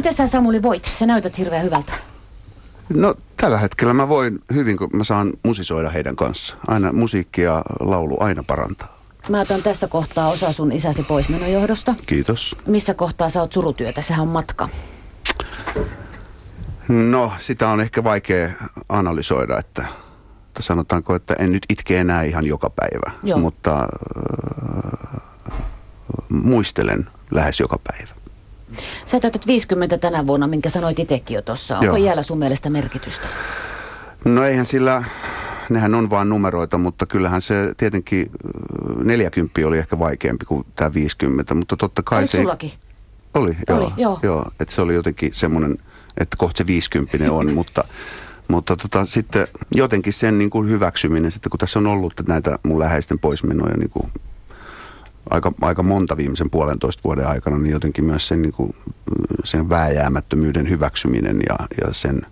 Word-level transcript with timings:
Miten 0.00 0.14
sä 0.14 0.26
Samuli 0.26 0.62
voit? 0.62 0.84
Sä 0.84 1.06
näytät 1.06 1.38
hirveän 1.38 1.64
hyvältä. 1.64 1.92
No 2.88 3.14
tällä 3.36 3.58
hetkellä 3.58 3.94
mä 3.94 4.08
voin 4.08 4.38
hyvin, 4.54 4.76
kun 4.76 4.90
mä 4.92 5.04
saan 5.04 5.32
musisoida 5.44 5.90
heidän 5.90 6.16
kanssa. 6.16 6.56
Aina 6.68 6.92
musiikki 6.92 7.42
ja 7.42 7.62
laulu 7.80 8.16
aina 8.20 8.42
parantaa. 8.42 9.00
Mä 9.28 9.40
otan 9.40 9.62
tässä 9.62 9.88
kohtaa 9.88 10.28
osa 10.28 10.52
sun 10.52 10.72
isäsi 10.72 11.02
poismenon 11.02 11.52
johdosta. 11.52 11.94
Kiitos. 12.06 12.56
Missä 12.66 12.94
kohtaa 12.94 13.28
sä 13.28 13.40
oot 13.40 13.52
surutyötä? 13.52 14.02
Sehän 14.02 14.22
on 14.22 14.28
matka. 14.28 14.68
No, 16.88 17.32
sitä 17.38 17.68
on 17.68 17.80
ehkä 17.80 18.04
vaikea 18.04 18.50
analysoida, 18.88 19.58
että 19.58 19.86
sanotaanko, 20.60 21.14
että 21.14 21.34
en 21.38 21.52
nyt 21.52 21.66
itke 21.68 21.98
enää 22.00 22.22
ihan 22.22 22.46
joka 22.46 22.70
päivä, 22.70 23.10
Joo. 23.22 23.38
mutta 23.38 23.80
äh, 23.80 25.20
muistelen 26.28 27.08
lähes 27.30 27.60
joka 27.60 27.78
päivä. 27.84 28.19
Sä 29.04 29.20
täytät 29.20 29.46
50 29.46 29.98
tänä 29.98 30.26
vuonna, 30.26 30.46
minkä 30.46 30.70
sanoit 30.70 30.98
itsekin 30.98 31.34
jo 31.34 31.42
tuossa. 31.42 31.74
Onko 31.78 31.86
Joo. 31.86 31.96
iällä 31.96 32.22
sun 32.22 32.38
mielestä 32.38 32.70
merkitystä? 32.70 33.28
No 34.24 34.44
eihän 34.44 34.66
sillä, 34.66 35.04
nehän 35.70 35.94
on 35.94 36.10
vain 36.10 36.28
numeroita, 36.28 36.78
mutta 36.78 37.06
kyllähän 37.06 37.42
se 37.42 37.74
tietenkin 37.76 38.30
äh, 39.00 39.04
40 39.04 39.60
oli 39.66 39.78
ehkä 39.78 39.98
vaikeampi 39.98 40.44
kuin 40.44 40.66
tämä 40.76 40.94
50, 40.94 41.54
mutta 41.54 41.76
totta 41.76 42.02
kai 42.02 42.18
Oliko 42.18 42.30
se... 42.30 42.38
sullakin? 42.38 42.72
Oli, 43.34 43.56
Oli, 43.70 43.82
joo. 43.82 43.92
joo. 43.96 44.18
joo 44.22 44.50
että 44.60 44.74
se 44.74 44.80
oli 44.82 44.94
jotenkin 44.94 45.30
semmoinen, 45.34 45.78
että 46.18 46.36
kohta 46.36 46.58
se 46.58 46.66
50 46.66 47.32
on, 47.32 47.52
mutta, 47.58 47.84
mutta 48.48 48.76
tota, 48.76 49.04
sitten 49.04 49.48
jotenkin 49.74 50.12
sen 50.12 50.38
niin 50.38 50.50
kuin 50.50 50.68
hyväksyminen, 50.68 51.30
sitten 51.30 51.50
kun 51.50 51.58
tässä 51.58 51.78
on 51.78 51.86
ollut 51.86 52.14
näitä 52.28 52.58
mun 52.62 52.78
läheisten 52.78 53.18
poismenoja 53.18 53.76
niin 53.76 53.90
kuin 53.90 54.12
aika, 55.30 55.52
aika 55.60 55.82
monta 55.82 56.16
viimeisen 56.16 56.50
puolentoista 56.50 57.04
vuoden 57.04 57.26
aikana, 57.26 57.58
niin 57.58 57.72
jotenkin 57.72 58.04
myös 58.04 58.28
sen, 58.28 58.42
niin 58.42 58.52
kuin, 58.52 58.74
sen 59.44 59.68
vääjäämättömyyden 59.68 60.68
hyväksyminen 60.68 61.40
ja, 61.48 61.56
ja 61.80 61.92
sen 61.92 62.26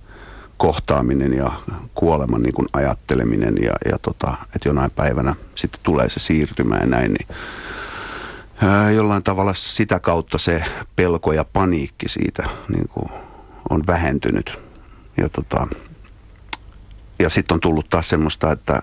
kohtaaminen 0.57 1.33
ja 1.33 1.52
kuoleman 1.95 2.43
niin 2.43 2.54
kuin 2.54 2.69
ajatteleminen 2.73 3.54
ja, 3.63 3.73
ja 3.91 3.99
tota, 3.99 4.37
että 4.54 4.69
jonain 4.69 4.91
päivänä 4.91 5.35
sitten 5.54 5.80
tulee 5.82 6.09
se 6.09 6.21
siirtymä 6.21 6.76
ja 6.76 6.87
näin, 6.87 7.13
niin 7.13 7.29
ää, 8.63 8.91
jollain 8.91 9.23
tavalla 9.23 9.54
sitä 9.54 10.01
kautta 10.01 10.38
se 10.38 10.65
pelko 10.96 11.32
ja 11.32 11.45
paniikki 11.45 12.09
siitä 12.09 12.49
niin 12.69 12.88
kuin 12.88 13.09
on 13.71 13.82
vähentynyt. 13.87 14.59
Ja, 15.16 15.29
tota, 15.29 15.66
ja 17.19 17.30
sitten 17.30 17.54
on 17.54 17.60
tullut 17.60 17.91
taas 17.91 18.09
semmoista, 18.09 18.52
että 18.52 18.82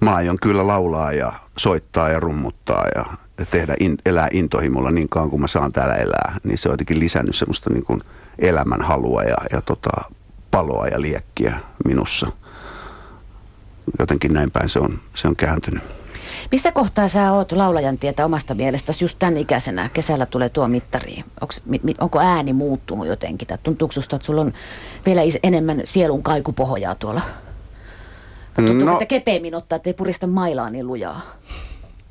mä 0.00 0.14
aion 0.14 0.38
kyllä 0.42 0.66
laulaa 0.66 1.12
ja 1.12 1.32
soittaa 1.56 2.08
ja 2.08 2.20
rummuttaa 2.20 2.84
ja 2.94 3.04
tehdä, 3.50 3.74
in, 3.80 3.96
elää 4.06 4.28
intohimolla 4.32 4.90
niin 4.90 5.08
kauan 5.08 5.30
kuin 5.30 5.40
mä 5.40 5.46
saan 5.46 5.72
täällä 5.72 5.94
elää. 5.94 6.36
Niin 6.44 6.58
se 6.58 6.68
on 6.68 6.72
jotenkin 6.72 7.00
lisännyt 7.00 7.36
semmoista 7.36 7.70
niin 7.70 7.84
kuin 7.84 8.02
elämän 8.38 8.82
halua 8.82 9.22
ja, 9.22 9.36
ja 9.52 9.60
tota, 9.60 9.90
paloa 10.50 10.86
ja 10.86 11.00
liekkiä 11.00 11.60
minussa. 11.84 12.26
Jotenkin 13.98 14.32
näin 14.32 14.50
päin 14.50 14.68
se 14.68 14.78
on, 14.78 14.98
se 15.14 15.28
on 15.28 15.36
kääntynyt. 15.36 15.82
Missä 16.52 16.72
kohtaa 16.72 17.08
sä 17.08 17.32
oot 17.32 17.52
laulajan 17.52 17.98
tietä 17.98 18.24
omasta 18.24 18.54
mielestäsi 18.54 19.04
just 19.04 19.18
tämän 19.18 19.36
ikäisenä? 19.36 19.90
Kesällä 19.92 20.26
tulee 20.26 20.48
tuo 20.48 20.68
mittari. 20.68 21.24
Onks, 21.40 21.62
mi, 21.64 21.94
onko 22.00 22.18
ääni 22.18 22.52
muuttunut 22.52 23.06
jotenkin? 23.06 23.48
Tuntuuko 23.62 23.92
susta, 23.92 24.16
että 24.16 24.26
sulla 24.26 24.40
on 24.40 24.52
vielä 25.06 25.20
enemmän 25.42 25.80
sielun 25.84 26.22
kaikupohjaa 26.22 26.94
tuolla? 26.94 27.20
Vai 28.58 28.66
Tuntuuko, 28.66 28.90
No- 28.90 28.92
että 28.92 29.06
kepeämmin 29.06 29.54
ottaa, 29.54 29.76
että 29.76 29.90
ei 29.90 29.94
purista 29.94 30.26
mailaa 30.26 30.70
niin 30.70 30.86
lujaa? 30.86 31.20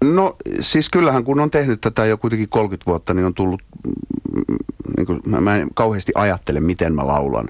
No 0.04 0.36
siis 0.60 0.90
kyllähän 0.90 1.24
kun 1.24 1.40
on 1.40 1.52
tehnyt 1.52 1.82
tätä 1.82 2.06
jo 2.06 2.18
kuitenkin 2.18 2.50
30 2.50 2.92
vuotta, 2.92 3.14
niin 3.14 3.26
on 3.26 3.34
tullut, 3.34 3.62
mm, 3.86 4.56
niin 4.98 5.06
kuin, 5.06 5.22
mä, 5.26 5.42
mä 5.42 5.56
en 5.56 5.68
kauheasti 5.74 6.12
ajattele, 6.16 6.60
miten 6.60 6.96
mä 6.96 7.08
laulan. 7.08 7.48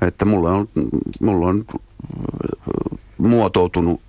Että 0.00 0.24
mulla 0.24 0.50
on, 0.50 0.68
mulla 1.20 1.46
on 1.46 1.64
äh, 1.74 2.98
muotoutunut 3.18 4.00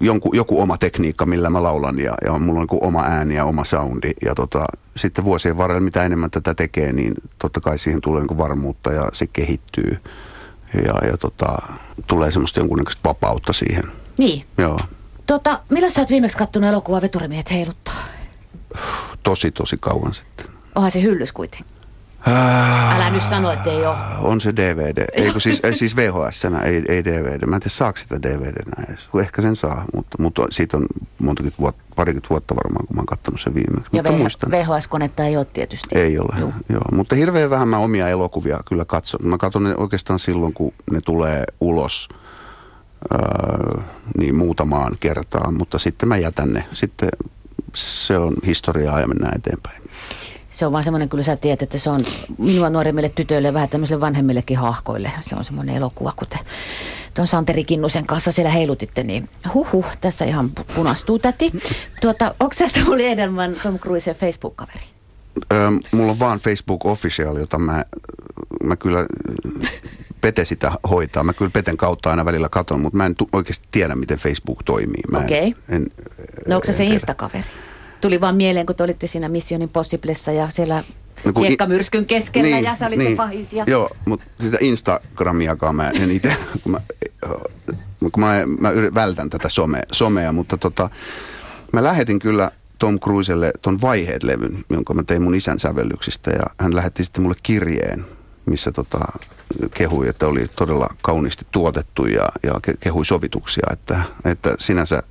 jonkun, 0.00 0.36
joku 0.36 0.60
oma 0.60 0.78
tekniikka, 0.78 1.26
millä 1.26 1.50
mä 1.50 1.62
laulan 1.62 1.98
ja, 1.98 2.14
ja 2.24 2.38
mulla 2.38 2.60
on 2.60 2.66
niin 2.70 2.84
oma 2.84 3.02
ääni 3.02 3.34
ja 3.34 3.44
oma 3.44 3.64
soundi. 3.64 4.10
Ja 4.24 4.34
tota, 4.34 4.64
sitten 4.96 5.24
vuosien 5.24 5.56
varrella, 5.58 5.80
mitä 5.80 6.04
enemmän 6.04 6.30
tätä 6.30 6.54
tekee, 6.54 6.92
niin 6.92 7.14
totta 7.38 7.60
kai 7.60 7.78
siihen 7.78 8.00
tulee 8.00 8.24
niin 8.24 8.38
varmuutta 8.38 8.92
ja 8.92 9.08
se 9.12 9.26
kehittyy. 9.26 9.98
Ja, 10.74 11.08
ja 11.08 11.16
tota, 11.16 11.58
tulee 12.06 12.30
semmoista 12.30 12.60
jonkunnäköistä 12.60 13.08
vapautta 13.08 13.52
siihen. 13.52 13.84
Niin. 14.18 14.44
Joo. 14.58 14.80
Tota, 15.26 15.60
milloin 15.68 15.92
sä 15.92 16.00
oot 16.00 16.10
viimeksi 16.10 16.36
kattonut 16.38 16.68
elokuvaa 16.68 17.00
Veturimiehet 17.00 17.50
heiluttaa? 17.50 18.04
Tosi, 19.22 19.50
tosi 19.50 19.76
kauan 19.80 20.14
sitten. 20.14 20.46
Onhan 20.74 20.90
se 20.90 21.02
hyllys 21.02 21.32
kuitenkin. 21.32 21.77
Älä 22.26 23.10
nyt 23.10 23.22
sano, 23.22 23.50
että 23.50 23.70
ei 23.70 23.86
ole. 23.86 23.96
On 24.18 24.40
se 24.40 24.56
DVD. 24.56 25.04
Eikö 25.12 25.40
siis, 25.40 25.60
ei, 25.62 25.74
siis 25.74 25.96
VHS, 25.96 26.44
ei, 26.64 26.82
ei 26.88 27.04
DVD. 27.04 27.46
Mä 27.46 27.56
en 27.56 27.60
tiedä, 27.60 27.68
saako 27.74 27.98
sitä 27.98 28.22
DVD 28.22 28.62
edes. 28.88 29.08
Ehkä 29.20 29.42
sen 29.42 29.56
saa, 29.56 29.84
mutta, 29.94 30.16
mutta 30.22 30.46
siitä 30.50 30.76
on 30.76 30.86
montakin 31.18 31.52
vuotta, 31.58 31.82
parikymmentä 31.96 32.28
vuotta 32.30 32.56
varmaan, 32.56 32.86
kun 32.86 32.96
mä 32.96 33.00
oon 33.00 33.06
katsonut 33.06 33.40
sen 33.40 33.54
viimeksi. 33.54 33.88
Ja 33.92 34.02
mutta 34.02 34.18
muistan. 34.18 34.50
VHS-konetta 34.50 35.24
ei 35.24 35.36
ole 35.36 35.44
tietysti. 35.44 35.98
Ei 35.98 36.18
ole, 36.18 36.40
Juu. 36.40 36.52
joo. 36.68 36.82
Mutta 36.92 37.14
hirveän 37.14 37.50
vähän 37.50 37.68
mä 37.68 37.78
omia 37.78 38.08
elokuvia 38.08 38.60
kyllä 38.68 38.84
katson. 38.84 39.20
Mä 39.22 39.38
katson 39.38 39.64
ne 39.64 39.74
oikeastaan 39.76 40.18
silloin, 40.18 40.52
kun 40.52 40.72
ne 40.90 41.00
tulee 41.00 41.44
ulos 41.60 42.08
öö, 43.12 43.82
niin 44.18 44.34
muutamaan 44.36 44.92
kertaan, 45.00 45.54
mutta 45.54 45.78
sitten 45.78 46.08
mä 46.08 46.16
jätän 46.16 46.52
ne. 46.52 46.64
Sitten 46.72 47.08
se 47.74 48.18
on 48.18 48.34
historiaa 48.46 49.00
ja 49.00 49.06
mennään 49.08 49.36
eteenpäin. 49.36 49.82
Se 50.58 50.66
on 50.66 50.72
vaan 50.72 50.84
semmoinen, 50.84 51.08
kyllä 51.08 51.22
sä 51.22 51.36
tiedät, 51.36 51.62
että 51.62 51.78
se 51.78 51.90
on 51.90 52.04
minua 52.38 52.70
nuoremmille 52.70 53.08
tytöille 53.08 53.48
ja 53.48 53.54
vähän 53.54 53.68
tämmöisille 53.68 54.00
vanhemmillekin 54.00 54.58
hahkoille. 54.58 55.12
Se 55.20 55.36
on 55.36 55.44
semmoinen 55.44 55.76
elokuva, 55.76 56.12
kuten 56.16 56.38
tuon 57.14 57.26
Santeri 57.28 57.64
Kinnusen 57.64 58.06
kanssa 58.06 58.32
siellä 58.32 58.50
heilutitte, 58.50 59.02
niin 59.02 59.28
huhhuh, 59.54 59.86
tässä 60.00 60.24
ihan 60.24 60.50
pu- 60.60 60.74
punastuu 60.74 61.18
täti. 61.18 61.52
Tuota, 62.00 62.34
onko 62.40 62.54
tässä 62.58 62.80
oli 62.88 63.06
Edelman 63.06 63.56
Tom 63.62 63.78
Cruisen 63.78 64.14
Facebook-kaveri? 64.14 64.84
Öö, 65.52 65.70
mulla 65.92 66.12
on 66.12 66.18
vaan 66.18 66.38
Facebook 66.38 66.86
Official, 66.86 67.36
jota 67.36 67.58
mä, 67.58 67.84
mä 68.64 68.76
kyllä 68.76 69.06
Pete 70.20 70.44
sitä 70.44 70.72
hoitaa. 70.90 71.24
Mä 71.24 71.32
kyllä 71.32 71.50
Peten 71.50 71.76
kautta 71.76 72.10
aina 72.10 72.24
välillä 72.24 72.48
katon, 72.48 72.80
mutta 72.80 72.96
mä 72.96 73.06
en 73.06 73.14
tu- 73.14 73.28
oikeasti 73.32 73.68
tiedä, 73.70 73.94
miten 73.94 74.18
Facebook 74.18 74.62
toimii. 74.64 75.02
En- 75.16 75.24
Okei. 75.24 75.54
en, 75.68 75.86
No 76.48 76.54
onko 76.54 76.66
se 76.66 76.72
se. 76.72 76.84
Instakaveri? 76.84 77.44
Tuli 78.00 78.20
vaan 78.20 78.36
mieleen, 78.36 78.66
kun 78.66 78.74
te 78.74 78.82
olitte 78.82 79.06
siinä 79.06 79.28
Mission 79.28 79.62
Impossiblessa 79.62 80.32
ja 80.32 80.48
siellä 80.48 80.84
No 81.24 81.32
kun 81.32 81.46
hiekkamyrskyn 81.46 82.06
keskellä 82.06 82.48
niin, 82.54 82.64
ja 82.64 82.74
sä 82.74 82.86
olit 82.86 82.98
niin. 82.98 83.16
pahis. 83.16 83.52
Ja... 83.52 83.64
Joo, 83.66 83.90
mutta 84.04 84.26
sitä 84.40 84.56
Instagramiakaan 84.60 85.76
mä 85.76 85.88
en 85.88 86.10
itse, 86.10 86.36
kun 86.62 86.72
mä, 86.72 86.80
kun 88.12 88.20
mä, 88.20 88.34
mä 88.60 88.70
vältän 88.94 89.30
tätä 89.30 89.48
some, 89.48 89.82
somea, 89.92 90.32
mutta 90.32 90.56
tota, 90.56 90.90
mä 91.72 91.82
lähetin 91.82 92.18
kyllä 92.18 92.50
Tom 92.78 93.00
Cruiselle 93.00 93.52
ton 93.62 93.80
Vaiheet-levyn, 93.80 94.64
jonka 94.70 94.94
mä 94.94 95.02
tein 95.02 95.22
mun 95.22 95.34
isän 95.34 95.58
sävellyksistä 95.58 96.30
ja 96.30 96.44
hän 96.60 96.76
lähetti 96.76 97.04
sitten 97.04 97.22
mulle 97.22 97.36
kirjeen, 97.42 98.04
missä 98.46 98.72
tota, 98.72 98.98
kehui, 99.74 100.08
että 100.08 100.26
oli 100.26 100.46
todella 100.56 100.94
kauniisti 101.02 101.46
tuotettu 101.50 102.06
ja, 102.06 102.28
ja 102.42 102.52
ke- 102.52 102.76
kehui 102.80 103.06
sovituksia, 103.06 103.66
että, 103.72 104.02
että 104.24 104.54
sinänsä 104.58 105.02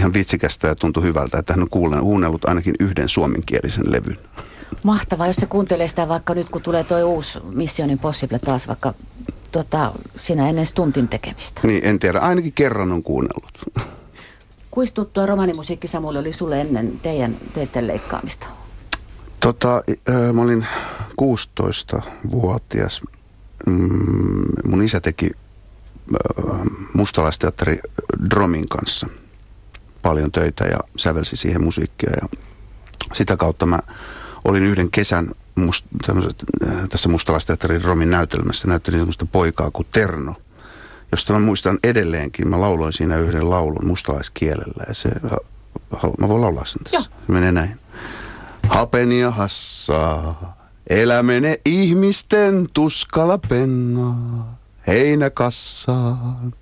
ihan 0.00 0.12
vitsikästä 0.14 0.68
ja 0.68 0.74
tuntui 0.74 1.02
hyvältä, 1.02 1.38
että 1.38 1.52
hän 1.52 1.62
on 1.62 1.68
kuullen- 1.70 2.00
kuunnellut 2.00 2.44
ainakin 2.44 2.74
yhden 2.80 3.08
suomenkielisen 3.08 3.92
levyn. 3.92 4.18
Mahtavaa, 4.82 5.26
jos 5.26 5.36
se 5.36 5.46
kuuntelee 5.46 5.88
sitä 5.88 6.08
vaikka 6.08 6.34
nyt, 6.34 6.48
kun 6.50 6.62
tulee 6.62 6.84
toi 6.84 7.02
uusi 7.02 7.38
Mission 7.54 7.90
Impossible 7.90 8.38
taas 8.38 8.68
vaikka 8.68 8.94
tota, 9.52 9.92
siinä 10.16 10.48
ennen 10.48 10.66
stuntin 10.66 11.08
tekemistä. 11.08 11.60
Niin, 11.64 11.84
en 11.84 11.98
tiedä. 11.98 12.18
Ainakin 12.18 12.52
kerran 12.52 12.92
on 12.92 13.02
kuunnellut. 13.02 13.58
Kuinka 14.70 14.92
tuttua 14.94 15.26
romanimusiikki 15.26 15.88
Samuli 15.88 16.18
oli 16.18 16.32
sulle 16.32 16.60
ennen 16.60 17.00
teidän 17.02 17.36
teiden 17.54 17.86
leikkaamista? 17.86 18.46
Tota, 19.40 19.82
mä 20.32 20.42
olin 20.42 20.66
16-vuotias. 21.22 23.00
Mm, 23.66 24.44
Mun 24.64 24.82
isä 24.82 25.00
teki 25.00 25.30
mustalaisteatteri 26.94 27.80
Dromin 28.30 28.68
kanssa 28.68 29.06
paljon 30.02 30.32
töitä 30.32 30.64
ja 30.64 30.78
sävelsi 30.96 31.36
siihen 31.36 31.64
musiikkia. 31.64 32.10
Ja 32.20 32.28
sitä 33.12 33.36
kautta 33.36 33.66
mä 33.66 33.78
olin 34.44 34.62
yhden 34.62 34.90
kesän 34.90 35.30
must, 35.54 35.84
tämmöset, 36.06 36.44
äh, 36.66 36.88
tässä 36.88 37.08
mustalaisteatterin 37.08 37.82
Dromin 37.82 38.10
näytelmässä. 38.10 38.68
Näyttelin 38.68 39.00
semmoista 39.00 39.26
poikaa 39.32 39.70
kuin 39.70 39.86
Terno, 39.92 40.34
josta 41.12 41.32
mä 41.32 41.38
muistan 41.38 41.78
edelleenkin. 41.84 42.48
Mä 42.48 42.60
lauloin 42.60 42.92
siinä 42.92 43.16
yhden 43.16 43.50
laulun 43.50 43.86
mustalaiskielellä 43.86 44.84
ja 44.88 44.94
se, 44.94 45.08
äh, 45.08 46.10
mä 46.18 46.28
voin 46.28 46.40
laulaa 46.40 46.64
sen 46.64 46.84
tässä. 46.84 47.10
Se 47.26 47.32
menee 47.32 47.52
näin. 47.52 47.78
Hapenia 48.68 49.30
hassaa, 49.30 50.56
elämene 50.86 51.60
ihmisten 51.64 52.68
tuskalla 52.72 53.38
pennaa, 53.38 54.58
heinäkassaan. 54.86 56.54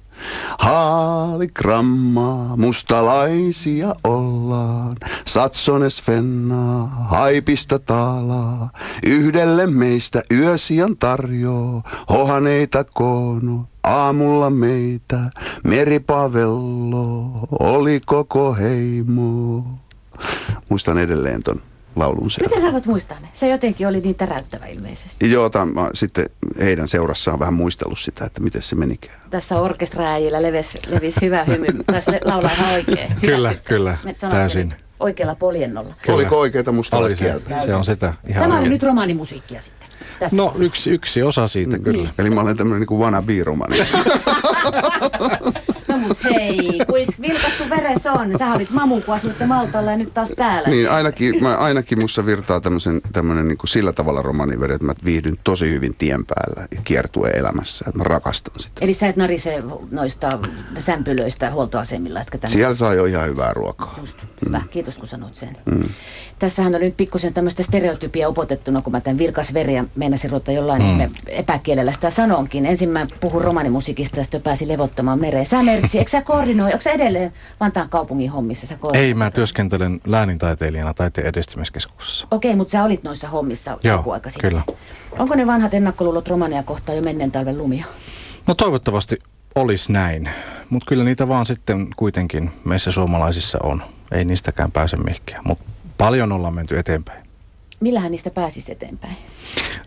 Haaligrammaa, 0.58 2.56
mustalaisia 2.56 3.94
ollaan. 4.04 4.96
Satsones 5.24 6.02
fennaa, 6.02 7.06
haipista 7.08 7.78
taalaa. 7.78 8.70
Yhdelle 9.06 9.66
meistä 9.66 10.22
yösian 10.32 10.96
tarjoo, 10.96 11.82
hohaneita 12.08 12.84
koono. 12.84 13.64
Aamulla 13.82 14.50
meitä 14.50 15.30
meripavello 15.64 17.30
oli 17.60 18.00
koko 18.06 18.54
heimo. 18.54 19.64
Muistan 20.68 20.98
edelleen 20.98 21.42
ton 21.42 21.60
laulun 21.96 22.30
siellä. 22.30 22.48
Miten 22.48 22.62
sä 22.62 22.72
voit 22.72 22.86
muistaa 22.86 23.20
ne? 23.20 23.28
Se 23.32 23.48
jotenkin 23.48 23.88
oli 23.88 24.00
niin 24.00 24.14
täräyttävä 24.14 24.66
ilmeisesti. 24.66 25.32
Joo, 25.32 25.50
tämän, 25.50 25.74
mä 25.74 25.90
sitten 25.94 26.26
heidän 26.60 26.88
seurassaan 26.88 27.38
vähän 27.38 27.54
muistellut 27.54 27.98
sitä, 27.98 28.24
että 28.24 28.40
miten 28.42 28.62
se 28.62 28.76
menikään. 28.76 29.20
Tässä 29.30 29.60
orkestraajilla 29.60 30.42
levisi, 30.42 30.78
levisi 30.88 31.20
hyvä 31.22 31.44
hymy. 31.44 31.66
Tässä 31.86 32.12
laulaa 32.24 32.50
ihan 32.52 32.74
oikein. 32.74 33.08
Kyllä, 33.20 33.36
Hyväksytty. 33.48 33.68
kyllä, 33.68 33.96
Me 34.04 34.14
sanotaan 34.14 34.40
täysin. 34.42 34.68
nyt 34.68 34.78
Oikealla 35.00 35.34
poljennolla. 35.34 35.94
Kyllä. 36.02 36.16
Oliko 36.16 36.38
oikeita 36.40 36.70
Oli 36.70 36.74
se, 36.74 36.76
mustalaiskieltä? 36.76 37.58
se 37.58 37.74
on 37.74 37.84
sitä 37.84 38.06
ihan 38.28 38.42
Tämä 38.42 38.44
on 38.44 38.52
oikein. 38.58 38.70
nyt 38.72 38.82
romaanimusiikkia 38.82 39.60
sitten. 39.60 39.88
Tässä. 40.18 40.36
No 40.36 40.54
yksi, 40.58 40.90
yksi 40.90 41.22
osa 41.22 41.46
siitä 41.48 41.78
kyllä. 41.78 42.08
Eli 42.18 42.30
mä 42.30 42.40
olen 42.40 42.56
tämmöinen 42.56 42.86
niin 42.90 43.00
wannabe-romani. 43.00 43.76
No 45.88 45.98
mut 45.98 46.24
hei, 46.24 46.80
kuis 46.88 47.20
vilkas 47.20 47.58
sun 47.58 47.70
veres 47.70 48.06
on? 48.06 48.38
Sähän 48.38 48.56
olit 48.56 48.70
mamu, 48.70 49.00
kun 49.00 49.14
asuitte 49.14 49.46
Maltalla 49.46 49.90
ja 49.90 49.96
nyt 49.96 50.14
taas 50.14 50.28
täällä. 50.36 50.68
niin 50.68 50.90
ainakin, 50.90 51.42
mä, 51.42 51.56
ainakin 51.56 52.00
mussa 52.00 52.26
virtaa 52.26 52.60
tämmöisen, 52.60 53.00
tämmöinen 53.12 53.48
niin 53.48 53.58
kuin 53.58 53.68
sillä 53.68 53.92
tavalla 53.92 54.22
romaniveri, 54.22 54.74
että 54.74 54.86
mä 54.86 54.94
viihdyn 55.04 55.36
tosi 55.44 55.70
hyvin 55.70 55.94
tien 55.94 56.24
päällä 56.26 56.68
ja 56.74 56.80
kiertue 56.84 57.30
elämässä. 57.30 57.84
Että 57.88 57.98
mä 57.98 58.04
rakastan 58.04 58.54
sitä. 58.56 58.72
Eli 58.80 58.94
sä 58.94 59.08
et 59.08 59.16
narise 59.16 59.62
noista 59.90 60.28
sämpylöistä 60.78 61.50
huoltoasemilla, 61.50 62.20
etkä 62.20 62.38
tänne. 62.38 62.52
Siellä 62.52 62.74
saa 62.74 62.94
jo 62.94 63.04
ihan 63.04 63.28
hyvää 63.28 63.54
ruokaa. 63.54 63.94
Just, 64.00 64.18
hyvä, 64.46 64.62
kiitos 64.70 64.98
kun 64.98 65.08
sanot 65.08 65.34
sen. 65.34 65.56
Mm. 65.64 65.88
Tässähän 66.38 66.74
oli 66.74 66.84
nyt 66.84 66.96
pikkusen 66.96 67.34
tämmöistä 67.34 67.62
stereotypia 67.62 68.28
upotettuna, 68.28 68.82
kun 68.82 68.92
mä 68.92 69.00
tämän 69.00 69.18
vilkas 69.18 69.54
veri 69.54 69.74
ja 69.74 69.84
meinasin 69.96 70.30
ruveta 70.30 70.52
jollain 70.52 70.82
mm. 70.82 71.10
epäkielellä 71.26 71.92
sitä 71.92 72.10
sanonkin. 72.10 72.66
Ensin 72.66 72.88
mä 72.88 73.06
puhun 73.20 73.42
romanimusiikista 73.42 74.16
ja 74.16 74.22
sitten 74.24 74.42
pääsin 74.42 74.68
levottamaan 74.68 75.20
mereen. 75.20 75.46
Sä 75.46 75.58
Mertsi, 75.88 75.98
eikö 75.98 76.10
sä 76.10 76.22
koordinoi, 76.22 76.72
onko 76.72 76.82
sä 76.82 76.90
edelleen 76.90 77.32
Vantaan 77.60 77.88
kaupungin 77.88 78.30
hommissa? 78.30 78.66
Sä? 78.66 78.78
Ei, 78.94 79.14
mä 79.14 79.30
työskentelen 79.30 80.00
läänintaiteilijana 80.06 80.94
taiteen 80.94 81.26
edistämiskeskuksessa. 81.26 82.26
Okei, 82.30 82.56
mutta 82.56 82.72
sä 82.72 82.84
olit 82.84 83.02
noissa 83.02 83.28
hommissa 83.28 83.78
Joo, 83.84 83.96
joku 83.96 84.10
aika 84.10 84.30
sitten. 84.30 84.50
kyllä. 84.50 84.62
Onko 85.18 85.34
ne 85.34 85.46
vanhat 85.46 85.74
ennakkoluulot 85.74 86.28
romania 86.28 86.62
kohtaan 86.62 86.96
jo 86.96 87.02
menneen 87.02 87.30
talven 87.30 87.58
lumia? 87.58 87.84
No 88.46 88.54
toivottavasti 88.54 89.18
olisi 89.54 89.92
näin, 89.92 90.28
mutta 90.70 90.86
kyllä 90.88 91.04
niitä 91.04 91.28
vaan 91.28 91.46
sitten 91.46 91.88
kuitenkin 91.96 92.50
meissä 92.64 92.92
suomalaisissa 92.92 93.58
on. 93.62 93.82
Ei 94.12 94.24
niistäkään 94.24 94.72
pääse 94.72 94.96
mihinkään, 94.96 95.40
mutta 95.44 95.64
paljon 95.98 96.32
ollaan 96.32 96.54
menty 96.54 96.78
eteenpäin. 96.78 97.24
Millähän 97.80 98.10
niistä 98.10 98.30
pääsisi 98.30 98.72
eteenpäin? 98.72 99.16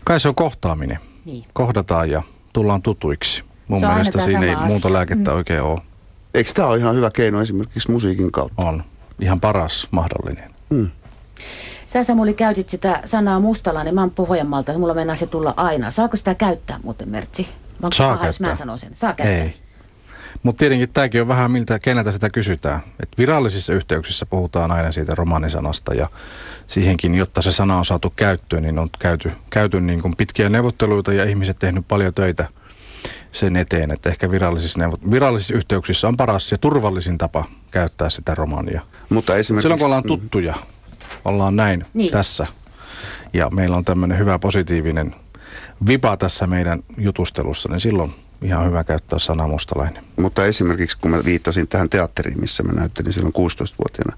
Kai 0.04 0.20
se 0.20 0.28
on 0.28 0.34
kohtaaminen. 0.34 0.98
Niin. 1.24 1.44
Kohdataan 1.52 2.10
ja 2.10 2.22
tullaan 2.52 2.82
tutuiksi. 2.82 3.44
Mun 3.68 3.80
Se 3.80 3.86
mielestä 3.86 4.20
siinä 4.20 4.46
ei 4.46 4.52
sama 4.54 4.66
muuta 4.66 4.88
asia. 4.88 4.92
lääkettä 4.92 5.30
Mm. 5.30 5.36
oikein 5.36 5.62
ole. 5.62 5.80
Eikö 6.34 6.50
tämä 6.54 6.68
ole 6.68 6.78
ihan 6.78 6.96
hyvä 6.96 7.10
keino 7.14 7.40
esimerkiksi 7.40 7.90
musiikin 7.90 8.32
kautta? 8.32 8.62
On 8.62 8.84
ihan 9.20 9.40
paras 9.40 9.88
mahdollinen. 9.90 10.50
Mm. 10.70 10.90
Sä 11.86 12.04
Samuli 12.04 12.34
käytit 12.34 12.68
sitä 12.68 13.00
sanaa 13.04 13.40
mustalainen, 13.40 13.94
mä 13.94 14.00
oon 14.00 14.10
Pohjanmaalta, 14.10 14.78
mulla 14.78 14.94
mennään 14.94 15.16
se 15.16 15.26
tulla 15.26 15.54
aina. 15.56 15.90
Saako 15.90 16.16
sitä 16.16 16.34
käyttää 16.34 16.80
muuten, 16.82 17.08
Mertsi? 17.08 17.48
Onko 17.82 17.92
Saa 17.92 18.14
paha, 18.14 18.26
jos 18.26 18.40
mä 18.40 18.46
käyttää. 18.46 18.58
sanon 18.58 18.78
sen? 18.78 18.90
Saa 18.94 19.14
käyttää. 19.14 19.42
Ei. 19.42 19.54
Mutta 20.42 20.58
tietenkin 20.58 20.88
tämäkin 20.88 21.20
on 21.20 21.28
vähän 21.28 21.50
miltä, 21.50 21.78
keneltä 21.78 22.12
sitä 22.12 22.30
kysytään. 22.30 22.80
Et 23.00 23.08
virallisissa 23.18 23.72
yhteyksissä 23.72 24.26
puhutaan 24.26 24.70
aina 24.70 24.92
siitä 24.92 25.14
romanisanasta 25.14 25.94
ja 25.94 26.08
siihenkin, 26.66 27.14
jotta 27.14 27.42
se 27.42 27.52
sana 27.52 27.78
on 27.78 27.84
saatu 27.84 28.12
käyttöön, 28.16 28.62
niin 28.62 28.78
on 28.78 28.88
käyty, 28.98 29.32
käyty 29.50 29.80
niin 29.80 30.02
kuin 30.02 30.16
pitkiä 30.16 30.48
neuvotteluita 30.48 31.12
ja 31.12 31.24
ihmiset 31.24 31.58
tehnyt 31.58 31.88
paljon 31.88 32.14
töitä 32.14 32.48
sen 33.32 33.56
eteen, 33.56 33.90
että 33.90 34.10
ehkä 34.10 34.30
virallisissa, 34.30 34.78
neuvot- 34.78 35.10
virallisissa 35.10 35.54
yhteyksissä 35.54 36.08
on 36.08 36.16
paras 36.16 36.52
ja 36.52 36.58
turvallisin 36.58 37.18
tapa 37.18 37.44
käyttää 37.70 38.10
sitä 38.10 38.34
romania. 38.34 38.80
Mutta 39.08 39.36
esimerkiksi... 39.36 39.62
Silloin 39.62 39.78
kun 39.78 39.86
ollaan 39.86 40.02
tuttuja, 40.02 40.54
ollaan 41.24 41.56
näin 41.56 41.80
Niin. 41.80 41.88
niin. 41.94 42.12
tässä 42.12 42.46
ja 43.32 43.50
meillä 43.50 43.76
on 43.76 43.84
tämmöinen 43.84 44.18
hyvä 44.18 44.38
positiivinen 44.38 45.14
vipa 45.86 46.16
tässä 46.16 46.46
meidän 46.46 46.82
jutustelussa, 46.98 47.68
niin 47.68 47.80
silloin 47.80 48.14
ihan 48.42 48.66
hyvä 48.66 48.84
käyttää 48.84 49.18
sanaa 49.18 49.48
mustalainen. 49.48 50.04
Mutta 50.16 50.44
esimerkiksi 50.44 50.98
kun 51.00 51.10
mä 51.10 51.24
viittasin 51.24 51.68
tähän 51.68 51.88
teatteriin, 51.88 52.40
missä 52.40 52.62
mä 52.62 52.72
näyttelin 52.72 53.12
silloin 53.12 53.34
16-vuotiaana, 53.34 54.16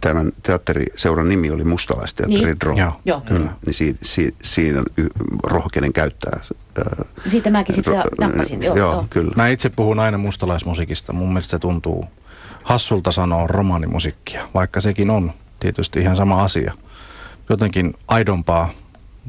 tämän 0.00 0.32
teatteriseuran 0.42 1.28
nimi 1.28 1.50
oli 1.50 1.64
Mustalaisteatteri 1.64 2.44
Niin. 2.44 2.60
Dro. 2.60 2.76
Joo. 2.76 2.92
Joo. 3.04 3.20
Kyllä. 3.20 3.50
Niin 3.66 3.74
si, 3.74 3.96
si, 4.02 4.34
siinä 4.42 4.82
rohkeinen 5.44 5.92
käyttää. 5.92 6.40
ää, 6.78 7.04
Siitä 7.30 7.50
mäkin 7.50 7.74
sitten 7.74 8.02
nappasin. 8.20 8.62
Joo, 8.62 8.76
joo, 8.76 8.92
joo. 8.92 9.06
kyllä. 9.10 9.32
Mä 9.36 9.48
itse 9.48 9.68
puhun 9.68 10.00
aina 10.00 10.18
mustalaismusiikista. 10.18 11.12
Mun 11.12 11.28
mielestä 11.28 11.50
se 11.50 11.58
tuntuu 11.58 12.04
hassulta 12.62 13.12
sanoa 13.12 13.46
romaanimusiikkia, 13.46 14.48
vaikka 14.54 14.80
sekin 14.80 15.10
on 15.10 15.32
tietysti 15.60 16.00
ihan 16.00 16.16
sama 16.16 16.42
asia. 16.44 16.74
Jotenkin 17.48 17.94
aidompaa 18.08 18.70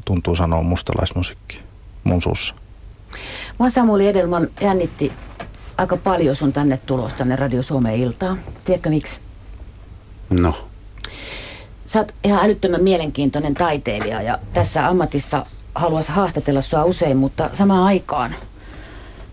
tuntuu 0.04 0.34
sanoa 0.36 0.62
mustalaismusiikkia 0.62 1.60
mun 2.04 2.22
suussa. 2.22 2.54
Mua 3.58 3.70
Samuli 3.70 4.06
Edelman 4.06 4.48
jännitti 4.60 5.12
aika 5.78 5.96
paljon 5.96 6.36
sun 6.36 6.52
tänne 6.52 6.76
tulos 6.86 7.14
tänne 7.14 7.36
Radio 7.36 7.62
Suomeen 7.62 8.00
iltaan. 8.00 8.40
Tiedätkö 8.64 8.88
miksi? 8.90 9.20
No, 10.30 10.54
Sä 11.86 11.98
oot 11.98 12.14
ihan 12.24 12.44
älyttömän 12.44 12.82
mielenkiintoinen 12.82 13.54
taiteilija 13.54 14.22
ja 14.22 14.38
tässä 14.54 14.88
ammatissa 14.88 15.46
haluaisi 15.74 16.12
haastatella 16.12 16.60
sua 16.60 16.84
usein, 16.84 17.16
mutta 17.16 17.50
samaan 17.52 17.84
aikaan 17.84 18.34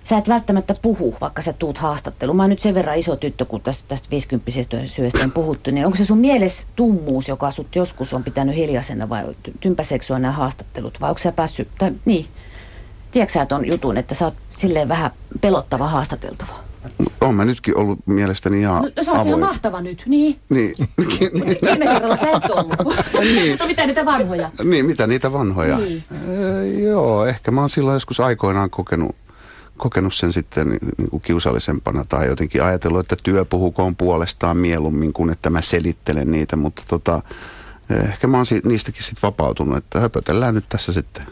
sä 0.04 0.18
et 0.18 0.28
välttämättä 0.28 0.76
puhu, 0.82 1.16
vaikka 1.22 1.42
sä 1.42 1.54
tuut 1.54 1.78
haastatteluun. 1.78 2.38
Mä 2.38 2.44
oon 2.44 2.50
nyt 2.50 2.60
sen 2.60 2.74
verran 2.74 2.98
iso 2.98 3.16
tyttö, 3.16 3.46
kun 3.46 3.62
tästä, 3.62 3.88
tästä 3.88 4.10
50 4.10 4.52
syöstä 4.86 5.24
on 5.24 5.32
puhuttu, 5.32 5.72
niin 5.72 5.86
onko 5.86 5.96
se 5.96 6.06
sun 6.06 6.18
mielessä 6.18 6.68
tummuus, 6.76 7.28
joka 7.28 7.52
sut 7.52 7.76
joskus 7.76 8.14
on 8.14 8.24
pitänyt 8.24 8.56
hiljaisena 8.56 9.10
vai 9.10 9.24
ty- 9.24 9.58
tympäseekö 9.60 10.06
sua 10.06 10.20
nämä 10.20 10.32
haastattelut 10.32 11.02
vai 11.02 11.10
onko 11.10 11.20
sä 11.20 11.32
päässyt, 11.32 11.68
tai 11.78 11.92
niin, 12.06 12.28
tiedätkö 13.12 13.34
sä 13.34 13.46
ton 13.46 13.68
jutun, 13.68 13.98
että 13.98 14.16
sä 14.16 14.26
oot 14.26 14.36
silleen 14.56 14.88
vähän 14.88 15.12
pelottava 15.42 15.88
haastateltava? 15.88 16.73
On 17.22 17.36
mä 17.36 17.46
nytkin 17.46 17.78
ollut 17.78 18.00
mielestäni 18.06 18.60
ihan 18.60 18.82
No, 18.82 18.90
no 18.98 19.04
sä 19.04 19.12
oot 19.12 19.22
ihan 19.22 19.28
avoin. 19.28 19.40
mahtava 19.40 19.82
nyt, 19.82 20.04
niin. 20.08 20.40
Niin, 20.50 20.74
Viime 21.62 21.86
kerralla 21.86 22.18
sä 22.18 22.28
et 22.32 22.52
ollut. 22.52 22.96
Niin. 23.36 23.58
No 23.60 23.68
mitä 23.68 23.88
niitä 23.88 24.06
vanhoja? 24.06 24.52
niin, 24.64 24.86
mitä 24.86 25.08
niitä 25.08 25.34
vanhoja? 25.34 25.78
Niin. 25.78 26.04
Öö, 26.28 26.66
joo, 26.66 27.26
ehkä 27.26 27.52
mä 27.52 27.60
oon 27.60 27.70
silloin 27.70 27.94
joskus 27.94 28.20
aikoinaan 28.20 28.70
kokenut, 28.70 29.16
kokenut 29.78 30.14
sen 30.14 30.34
sitten 30.34 30.70
ni- 30.70 30.78
niin 30.98 31.10
kuin 31.10 31.22
kiusallisempana 31.22 32.06
tai 32.06 32.28
jotenkin 32.28 32.64
ajatellut, 32.64 33.00
että 33.00 33.16
työ 33.24 33.46
puhukoon 33.46 33.96
puolestaan 33.96 34.58
mieluummin 34.58 35.14
kuin 35.14 35.30
että 35.30 35.50
mä 35.50 35.62
selittelen 35.62 36.32
niitä, 36.32 36.56
mutta 36.56 36.84
tota, 36.88 37.22
ehkä 37.90 38.28
mä 38.28 38.38
oon 38.38 38.46
si- 38.46 38.62
niistäkin 38.66 39.04
sitten 39.04 39.28
vapautunut, 39.28 39.78
että 39.78 40.00
höpötellään 40.00 40.56
nyt 40.56 40.66
tässä 40.70 40.94
sitten 40.94 41.26